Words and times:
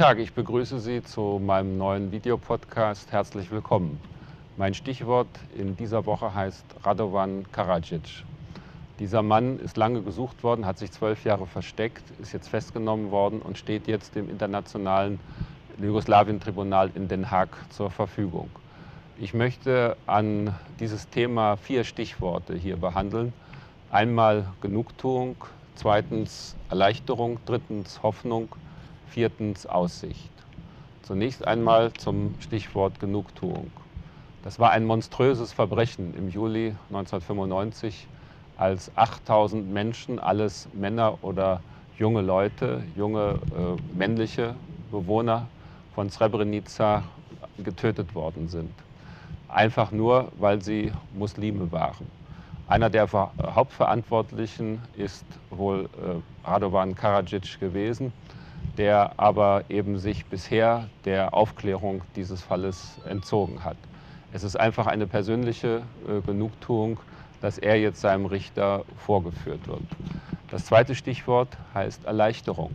Tag, 0.00 0.18
ich 0.18 0.32
begrüße 0.32 0.80
Sie 0.80 1.02
zu 1.02 1.38
meinem 1.44 1.76
neuen 1.76 2.10
Videopodcast. 2.10 3.12
Herzlich 3.12 3.50
willkommen. 3.50 4.00
Mein 4.56 4.72
Stichwort 4.72 5.28
in 5.54 5.76
dieser 5.76 6.06
Woche 6.06 6.34
heißt 6.34 6.64
Radovan 6.84 7.44
Karadzic. 7.52 8.24
Dieser 8.98 9.20
Mann 9.20 9.58
ist 9.58 9.76
lange 9.76 10.00
gesucht 10.00 10.42
worden, 10.42 10.64
hat 10.64 10.78
sich 10.78 10.90
zwölf 10.90 11.26
Jahre 11.26 11.46
versteckt, 11.46 12.02
ist 12.18 12.32
jetzt 12.32 12.48
festgenommen 12.48 13.10
worden 13.10 13.42
und 13.42 13.58
steht 13.58 13.88
jetzt 13.88 14.14
dem 14.14 14.30
internationalen 14.30 15.20
Jugoslawien-Tribunal 15.78 16.92
in 16.94 17.06
Den 17.08 17.30
Haag 17.30 17.50
zur 17.68 17.90
Verfügung. 17.90 18.48
Ich 19.18 19.34
möchte 19.34 19.98
an 20.06 20.54
dieses 20.78 21.10
Thema 21.10 21.56
vier 21.58 21.84
Stichworte 21.84 22.54
hier 22.54 22.78
behandeln. 22.78 23.34
Einmal 23.90 24.46
Genugtuung, 24.62 25.36
zweitens 25.74 26.56
Erleichterung, 26.70 27.38
drittens 27.44 28.02
Hoffnung, 28.02 28.48
viertens 29.10 29.66
Aussicht. 29.66 30.30
Zunächst 31.02 31.46
einmal 31.46 31.92
zum 31.94 32.34
Stichwort 32.40 33.00
Genugtuung. 33.00 33.70
Das 34.44 34.58
war 34.58 34.70
ein 34.70 34.84
monströses 34.84 35.52
Verbrechen 35.52 36.14
im 36.14 36.30
Juli 36.30 36.74
1995 36.88 38.06
als 38.56 38.90
8000 38.96 39.72
Menschen, 39.72 40.18
alles 40.18 40.68
Männer 40.72 41.18
oder 41.22 41.60
junge 41.98 42.20
Leute, 42.20 42.82
junge 42.96 43.38
äh, 43.56 43.96
männliche 43.98 44.54
Bewohner 44.90 45.46
von 45.94 46.08
Srebrenica 46.08 47.02
getötet 47.58 48.14
worden 48.14 48.48
sind. 48.48 48.70
Einfach 49.48 49.90
nur, 49.90 50.28
weil 50.38 50.62
sie 50.62 50.92
Muslime 51.12 51.72
waren. 51.72 52.06
Einer 52.68 52.88
der 52.88 53.08
Hauptverantwortlichen 53.10 54.80
ist 54.96 55.24
wohl 55.50 55.88
äh, 55.96 56.48
Radovan 56.48 56.94
Karadzic 56.94 57.58
gewesen, 57.58 58.12
der 58.76 59.12
aber 59.18 59.64
eben 59.68 59.98
sich 59.98 60.26
bisher 60.26 60.88
der 61.04 61.34
Aufklärung 61.34 62.02
dieses 62.16 62.42
Falles 62.42 62.98
entzogen 63.08 63.64
hat. 63.64 63.76
Es 64.32 64.44
ist 64.44 64.58
einfach 64.58 64.86
eine 64.86 65.06
persönliche 65.06 65.82
äh, 66.08 66.20
Genugtuung, 66.20 66.98
dass 67.40 67.58
er 67.58 67.80
jetzt 67.80 68.00
seinem 68.00 68.26
Richter 68.26 68.84
vorgeführt 68.96 69.66
wird. 69.66 69.82
Das 70.50 70.66
zweite 70.66 70.94
Stichwort 70.94 71.48
heißt 71.74 72.04
Erleichterung. 72.04 72.70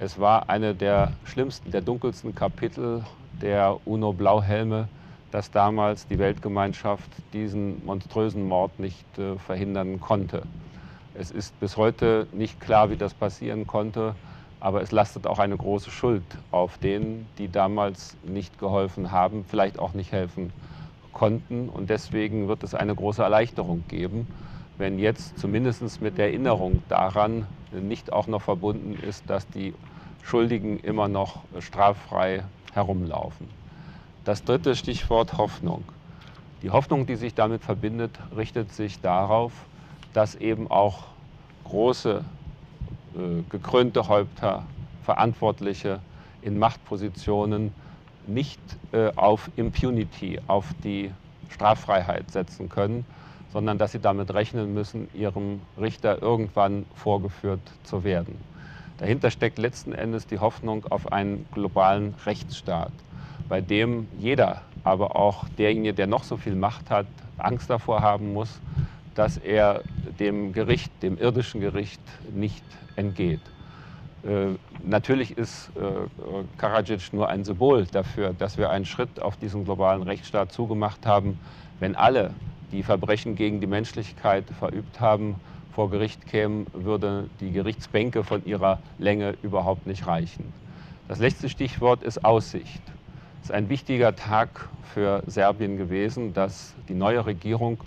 Es 0.00 0.18
war 0.18 0.48
eine 0.48 0.74
der 0.74 1.12
schlimmsten, 1.24 1.70
der 1.70 1.80
dunkelsten 1.80 2.34
Kapitel 2.34 3.04
der 3.40 3.78
UNO-Blauhelme, 3.86 4.88
dass 5.30 5.50
damals 5.50 6.06
die 6.06 6.18
Weltgemeinschaft 6.18 7.10
diesen 7.32 7.84
monströsen 7.84 8.46
Mord 8.46 8.78
nicht 8.78 9.18
äh, 9.18 9.36
verhindern 9.38 10.00
konnte. 10.00 10.42
Es 11.14 11.30
ist 11.30 11.58
bis 11.60 11.76
heute 11.76 12.26
nicht 12.32 12.60
klar, 12.60 12.90
wie 12.90 12.96
das 12.96 13.14
passieren 13.14 13.66
konnte, 13.66 14.14
aber 14.64 14.80
es 14.80 14.92
lastet 14.92 15.26
auch 15.26 15.40
eine 15.40 15.58
große 15.58 15.90
Schuld 15.90 16.24
auf 16.50 16.78
denen, 16.78 17.26
die 17.36 17.52
damals 17.52 18.16
nicht 18.26 18.58
geholfen 18.58 19.12
haben, 19.12 19.44
vielleicht 19.46 19.78
auch 19.78 19.92
nicht 19.92 20.10
helfen 20.10 20.54
konnten. 21.12 21.68
Und 21.68 21.90
deswegen 21.90 22.48
wird 22.48 22.62
es 22.62 22.74
eine 22.74 22.94
große 22.94 23.22
Erleichterung 23.22 23.84
geben, 23.88 24.26
wenn 24.78 24.98
jetzt 24.98 25.38
zumindest 25.38 26.00
mit 26.00 26.16
der 26.16 26.28
Erinnerung 26.28 26.82
daran 26.88 27.46
nicht 27.72 28.10
auch 28.10 28.26
noch 28.26 28.40
verbunden 28.40 28.98
ist, 29.06 29.28
dass 29.28 29.46
die 29.48 29.74
Schuldigen 30.22 30.78
immer 30.78 31.08
noch 31.08 31.42
straffrei 31.60 32.42
herumlaufen. 32.72 33.50
Das 34.24 34.44
dritte 34.44 34.76
Stichwort 34.76 35.36
Hoffnung. 35.36 35.84
Die 36.62 36.70
Hoffnung, 36.70 37.04
die 37.04 37.16
sich 37.16 37.34
damit 37.34 37.62
verbindet, 37.62 38.18
richtet 38.34 38.72
sich 38.72 38.98
darauf, 39.02 39.52
dass 40.14 40.34
eben 40.34 40.70
auch 40.70 41.04
große, 41.64 42.24
gekrönte 43.50 44.08
Häupter, 44.08 44.64
Verantwortliche 45.04 46.00
in 46.42 46.58
Machtpositionen 46.58 47.72
nicht 48.26 48.60
äh, 48.92 49.10
auf 49.16 49.50
Impunity, 49.56 50.40
auf 50.46 50.66
die 50.82 51.10
Straffreiheit 51.50 52.30
setzen 52.30 52.68
können, 52.68 53.04
sondern 53.52 53.78
dass 53.78 53.92
sie 53.92 54.00
damit 54.00 54.32
rechnen 54.34 54.74
müssen, 54.74 55.08
ihrem 55.14 55.60
Richter 55.80 56.20
irgendwann 56.20 56.86
vorgeführt 56.94 57.60
zu 57.84 58.02
werden. 58.02 58.36
Dahinter 58.98 59.30
steckt 59.30 59.58
letzten 59.58 59.92
Endes 59.92 60.26
die 60.26 60.38
Hoffnung 60.38 60.84
auf 60.90 61.12
einen 61.12 61.46
globalen 61.52 62.14
Rechtsstaat, 62.26 62.92
bei 63.48 63.60
dem 63.60 64.08
jeder, 64.18 64.62
aber 64.82 65.16
auch 65.16 65.48
derjenige, 65.58 65.94
der 65.94 66.06
noch 66.06 66.24
so 66.24 66.36
viel 66.36 66.54
Macht 66.54 66.90
hat, 66.90 67.06
Angst 67.38 67.70
davor 67.70 68.02
haben 68.02 68.32
muss, 68.32 68.60
dass 69.14 69.36
er 69.36 69.82
dem 70.18 70.52
Gericht, 70.52 70.90
dem 71.02 71.18
irdischen 71.18 71.60
Gericht 71.60 72.00
nicht 72.34 72.64
entgeht. 72.96 73.40
Äh, 74.24 74.56
natürlich 74.82 75.36
ist 75.36 75.70
äh, 75.76 75.80
Karadzic 76.58 77.12
nur 77.12 77.28
ein 77.28 77.44
Symbol 77.44 77.84
dafür, 77.86 78.34
dass 78.38 78.56
wir 78.56 78.70
einen 78.70 78.84
Schritt 78.86 79.20
auf 79.20 79.36
diesen 79.36 79.64
globalen 79.64 80.02
Rechtsstaat 80.02 80.52
zugemacht 80.52 81.06
haben. 81.06 81.38
Wenn 81.80 81.94
alle, 81.94 82.30
die 82.72 82.82
Verbrechen 82.82 83.36
gegen 83.36 83.60
die 83.60 83.66
Menschlichkeit 83.66 84.44
verübt 84.58 85.00
haben, 85.00 85.36
vor 85.74 85.90
Gericht 85.90 86.26
kämen, 86.26 86.66
würde 86.72 87.28
die 87.40 87.52
Gerichtsbänke 87.52 88.24
von 88.24 88.44
ihrer 88.46 88.78
Länge 88.98 89.34
überhaupt 89.42 89.86
nicht 89.86 90.06
reichen. 90.06 90.52
Das 91.08 91.18
letzte 91.18 91.48
Stichwort 91.48 92.02
ist 92.02 92.24
Aussicht. 92.24 92.80
Es 93.42 93.50
ist 93.50 93.54
ein 93.54 93.68
wichtiger 93.68 94.16
Tag 94.16 94.68
für 94.94 95.22
Serbien 95.26 95.76
gewesen, 95.76 96.32
dass 96.32 96.74
die 96.88 96.94
neue 96.94 97.26
Regierung 97.26 97.78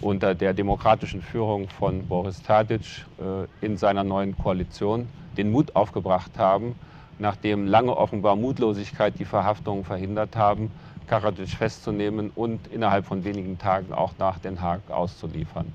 unter 0.00 0.34
der 0.34 0.54
demokratischen 0.54 1.22
Führung 1.22 1.68
von 1.68 2.06
Boris 2.06 2.42
Tadic 2.42 3.04
äh, 3.18 3.64
in 3.64 3.76
seiner 3.76 4.04
neuen 4.04 4.36
Koalition 4.38 5.08
den 5.36 5.50
Mut 5.50 5.76
aufgebracht 5.76 6.38
haben, 6.38 6.74
nachdem 7.18 7.66
lange 7.66 7.96
offenbar 7.96 8.36
Mutlosigkeit 8.36 9.18
die 9.18 9.24
Verhaftungen 9.24 9.84
verhindert 9.84 10.36
haben, 10.36 10.70
Karadzic 11.08 11.48
festzunehmen 11.48 12.30
und 12.34 12.68
innerhalb 12.68 13.04
von 13.04 13.24
wenigen 13.24 13.58
Tagen 13.58 13.92
auch 13.92 14.12
nach 14.18 14.38
Den 14.38 14.62
Haag 14.62 14.80
auszuliefern. 14.90 15.66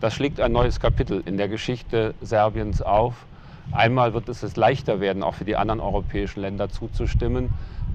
Das 0.00 0.14
schlägt 0.14 0.40
ein 0.40 0.52
neues 0.52 0.80
Kapitel 0.80 1.22
in 1.24 1.36
der 1.36 1.48
Geschichte 1.48 2.14
Serbiens 2.20 2.82
auf. 2.82 3.14
Einmal 3.70 4.12
wird 4.12 4.28
es 4.28 4.56
leichter 4.56 5.00
werden, 5.00 5.22
auch 5.22 5.34
für 5.34 5.44
die 5.44 5.56
anderen 5.56 5.80
europäischen 5.80 6.40
Länder 6.40 6.68
zuzustimmen, 6.68 7.50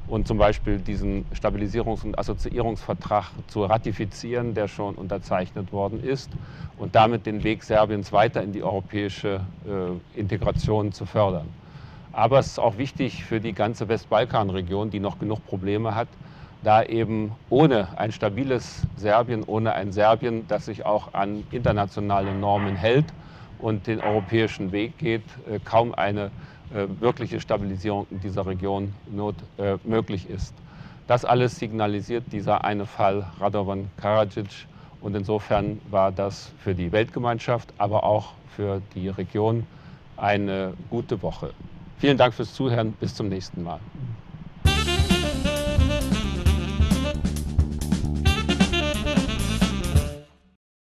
und 0.08 0.28
zum 0.28 0.38
Beispiel 0.38 0.80
diesen 0.80 1.26
Stabilisierungs- 1.32 2.06
und 2.06 2.18
Assoziierungsvertrag 2.18 3.26
zu 3.48 3.64
ratifizieren, 3.66 4.54
der 4.54 4.68
schon 4.68 4.96
unterzeichnet 4.96 5.72
worden 5.72 6.00
ist 6.00 6.30
und 6.78 6.96
damit 6.96 7.26
den 7.26 7.44
Weg 7.44 7.64
Serbiens 7.64 8.14
weiter 8.14 8.42
in 8.42 8.54
die 8.54 8.64
europäische 8.64 9.42
äh, 9.66 10.20
Integration 10.20 10.92
zu 10.92 11.06
fördern. 11.06 11.48
Aber 12.14 12.40
es 12.40 12.48
ist 12.48 12.60
auch 12.60 12.78
wichtig 12.78 13.24
für 13.24 13.40
die 13.40 13.54
ganze 13.54 13.90
Westbalkanregion, 13.90 14.90
die 14.90 15.00
noch 15.00 15.20
genug 15.20 15.46
Probleme 15.46 15.94
hat, 15.94 16.08
da 16.64 16.82
eben 16.84 17.36
ohne 17.50 17.98
ein 17.98 18.12
stabiles 18.12 18.88
Serbien, 18.96 19.44
ohne 19.44 19.74
ein 19.74 19.92
Serbien, 19.92 20.48
das 20.48 20.66
sich 20.66 20.86
auch 20.86 21.14
an 21.14 21.46
internationale 21.52 22.34
Normen 22.34 22.76
hält 22.76 23.14
und 23.58 23.88
den 23.88 24.00
europäischen 24.00 24.72
Weg 24.72 24.98
geht, 24.98 25.24
äh, 25.48 25.60
kaum 25.64 25.94
eine 25.94 26.32
wirkliche 26.70 27.40
Stabilisierung 27.40 28.08
in 28.12 28.20
dieser 28.20 28.46
Region 28.46 28.94
not, 29.10 29.36
äh, 29.58 29.78
möglich 29.84 30.30
ist. 30.30 30.54
Das 31.08 31.24
alles 31.24 31.58
signalisiert 31.58 32.24
dieser 32.32 32.66
eine 32.66 32.86
Fall 32.86 33.26
Radovan 33.40 33.90
Karadzic 33.98 34.68
und 35.00 35.16
insofern 35.16 35.80
war 35.90 36.12
das 36.12 36.52
für 36.60 36.76
die 36.76 36.92
Weltgemeinschaft, 36.92 37.74
aber 37.78 38.04
auch 38.04 38.34
für 38.56 38.82
die 38.94 39.08
Region 39.08 39.66
eine 40.18 40.74
gute 40.90 41.22
Woche. 41.22 41.52
Vielen 42.00 42.18
Dank 42.18 42.34
fürs 42.34 42.54
Zuhören. 42.54 42.94
Bis 42.94 43.16
zum 43.16 43.30
nächsten 43.30 43.64
Mal. 43.64 43.80